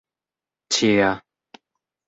ĉia 0.75 1.11